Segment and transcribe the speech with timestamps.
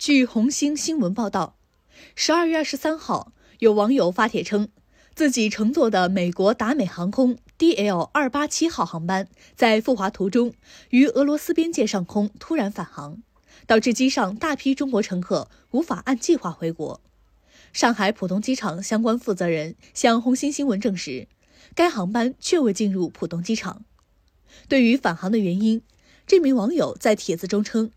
[0.00, 1.58] 据红星新闻报道，
[2.16, 4.70] 十二月二十三号，有网友发帖称，
[5.14, 10.54] 自己乘坐的美国达美航空 DL 二八七号航班在赴华途中，
[10.88, 13.22] 于俄罗斯边界上空突然返航，
[13.66, 17.02] 导致机上大批中国乘客无法按计划回国。
[17.74, 21.28] 上海浦东机场相关负责人向红星新闻证实，
[21.74, 23.84] 该航班确未进入浦东机场。
[24.66, 25.82] 对于返航的原因，
[26.26, 27.90] 这名网友在帖子中称。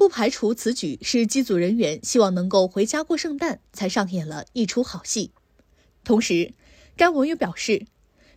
[0.00, 5.30] 不排除此举是机组人员希望能够回家过圣诞，才上演了一出好戏。
[6.04, 6.54] 同时，
[6.96, 7.84] 该网友表示，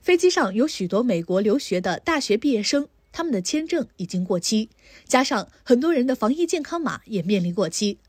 [0.02, 4.72] 飞机上有许多美国留学的大学毕业生，他们的签证已经过期，
[5.08, 8.00] 加上很多人的防疫健康码也面临过期。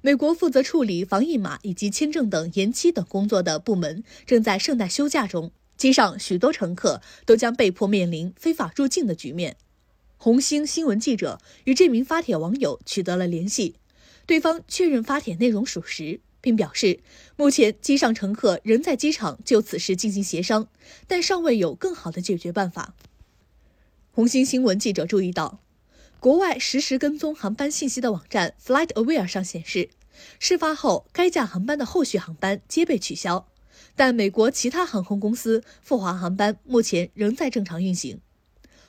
[0.00, 9.56] 美国负责处理防疫码以及签证等延期等工作的部门正在圣诞休假中，机上许多乘客都将被迫面临非法入境的局面。
[10.22, 13.74] 红星新闻记者与这名发帖网友取得了联系，
[14.24, 17.00] 对方确认发帖内容属实，并表示
[17.34, 20.68] 目前机上乘客仍在机场就此事进行协商，
[21.08, 22.94] 但尚未有更好的解决办法。
[24.12, 25.58] 红星新闻记者注意到，
[26.20, 29.90] 国外实时跟踪航班信息的网站 FlightAware 上显示，
[30.38, 33.48] 事发后该架航班的后续航班皆被取消，
[33.96, 38.20] 但美国其他航空公司赴华航班目前仍在正常运行。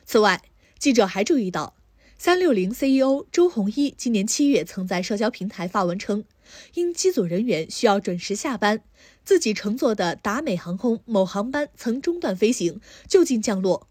[0.05, 0.43] 此外，
[0.83, 1.77] 记者还注意到，
[2.17, 6.25] 三六零 CEO 周鸿祎今年七月曾在社交平台发文称，
[6.73, 8.83] 因机组人员需要准时下班，
[9.23, 13.87] 自己乘坐的达美航空某航班曾中断飞行，就近降落。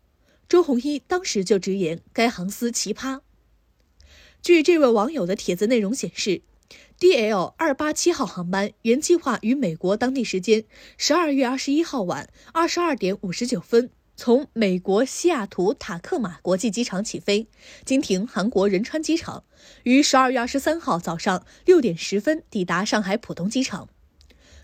[0.47, 3.21] 周鸿祎当时就直言该航司奇葩。
[4.43, 6.43] 据这位网友的帖子内容显示
[7.01, 10.67] ，DL 二八七号航班原计划于美国当地时间
[10.99, 13.89] 十二月二十一号晚二十二点五十九分。
[14.15, 17.49] 从美国西雅图塔克马国际机场起飞，
[17.85, 19.45] 经停韩国仁川机场，
[19.85, 23.89] 于十二月二十三号早上六点十分抵达上海浦东机场。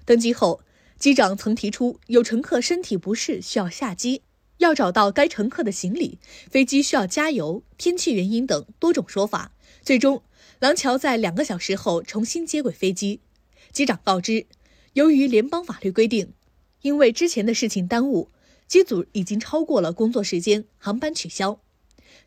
[0.05, 0.61] 登机后，
[0.99, 4.23] 机长曾提出有乘客身体不适需要下机，
[4.59, 6.19] 要找到该乘客的行李，
[6.51, 9.53] 飞机需要加油，天气原因等多种说法。
[9.83, 10.23] 最终，
[10.61, 13.21] 廊桥在两个小时后重新接轨飞机。
[13.73, 14.47] 机长告知，
[14.93, 16.33] 由于联邦法律规定，
[16.83, 18.31] 因为之前的事情耽误。
[18.69, 21.59] 机组已经超过了工作时间，航班取消。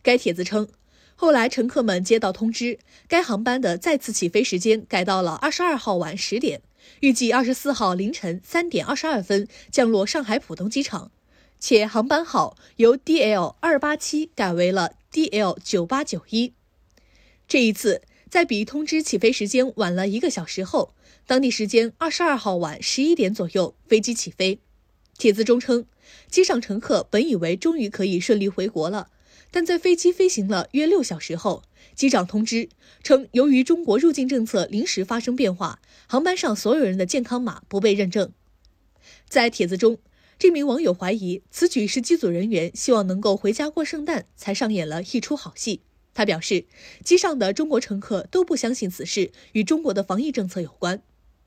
[0.02, 0.68] 该帖子称，
[1.16, 6.64] 后来乘客们接到通知，该航班的再次起飞时间改到了二十二号晚十点，
[7.02, 11.12] 预计二十四号凌晨三点二十二分降落上海浦东机场，
[11.60, 16.54] 且航班号由 DL 二八七改为了 DL 九八九一。
[17.48, 20.96] 这一次，在比通知起飞时间晚了一个小时后，
[21.28, 24.60] 当地时间二十二号晚十一点左右，飞机起飞。
[25.22, 25.86] 帖子中称，
[26.32, 29.12] 机上乘客本以为终于可以顺利回国了，
[29.52, 31.62] 但在飞机飞行了约六小时后，
[31.94, 32.70] 机长通知
[33.04, 38.32] 称，由于中国入境政策临时发生变化，航班上所有人的健康码不被认证。
[39.30, 40.00] 在帖子中，
[40.40, 45.82] 这名网友怀疑此举是机组人员希望能够回家过圣诞，才上演了一出好戏。
[46.16, 46.66] 他表示，
[47.06, 51.04] 机上的中国乘客都不相信此事与中国的防疫政策有关。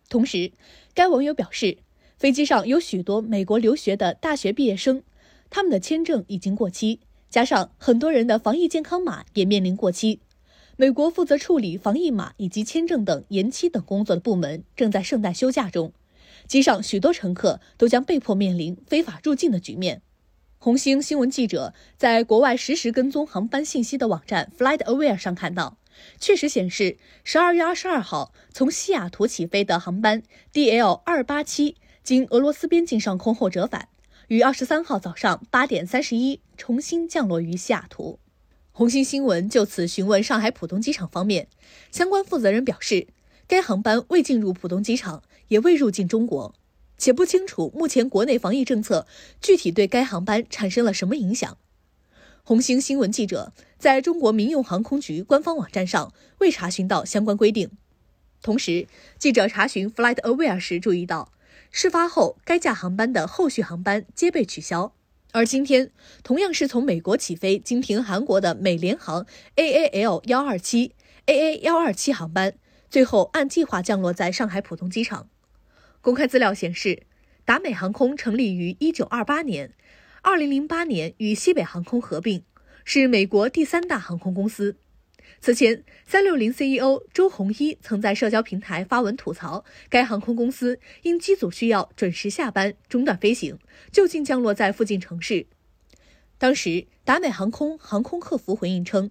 [0.08, 0.52] 同时，
[0.94, 1.78] 该网友表示。
[2.16, 5.02] 飞机上有许多美国留学的大学毕业生，
[5.50, 10.20] 他们的签证已经过期，加上很多人的防疫健康码也面临过期。
[10.76, 15.92] 美国负责处理防疫码以及签证等延期等工作的部门正在圣诞休假中，
[16.46, 20.00] 机上许多乘客都将被迫面临非法入境的局面。
[20.58, 25.76] 红星新闻记者在国外实时跟踪航班信息的网站 FlightAware 上看到，
[26.18, 30.22] 确实显示，十二月二十二号从西雅图起飞的航班
[30.52, 31.76] DL 二八七。
[32.04, 33.88] 经俄罗斯边境上空后折返，
[34.28, 38.18] 于二十三号早上八点三十一重新降落于西雅图。
[38.72, 41.48] 红星新闻就此询问上海浦东机场方面，
[41.90, 43.06] 相关负责人表示，
[43.48, 46.54] 该航班未进入浦东机场，也未入境中国，
[46.98, 49.06] 且不清楚目前国内防疫政策
[49.40, 51.56] 具体对该航班产生了什么影响。
[52.42, 57.70] 红星新闻记者在中国民用航空局官方网站上未查询到相关规定。
[58.42, 58.86] 同时，
[59.18, 61.30] 记者查询 FlightAware 时注意到。
[61.76, 64.94] 事发后，该架航班的后续航班皆被取消。
[65.32, 65.90] 而今天，
[66.22, 69.26] 同样是从美国起飞经停韩国的美联航
[69.56, 70.94] AAL 幺二七
[71.26, 72.54] AA 幺二七航班，
[72.88, 75.28] 最后按计划降落在上海浦东机场。
[76.00, 77.02] 公开资料显示，
[77.44, 79.74] 达美航空成立于一九二八年，
[80.22, 82.44] 二零零八年与西北航空合并，
[82.84, 84.76] 是美国第三大航空公司。
[85.40, 93.58] 此前，三六零 CEO 周鸿祎曾在社交平台发文吐槽，该航空公司因机组需要准时下班，中断飞行，
[93.92, 95.46] 就近降落在附近城市。
[96.38, 99.10] 当时，达美航空航空客服回应称，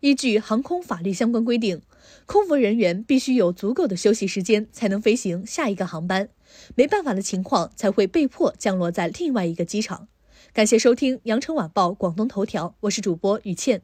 [0.00, 1.82] 依据航空法律相关规定，
[2.26, 6.28] 空服人员必须有足够的休息时间，才能飞行下一个航班。
[6.74, 10.08] 没办法的情况，才会被迫降落在另外一个机场。
[10.52, 13.82] 感谢收听《羊城晚报广东头条》，我是主播雨倩。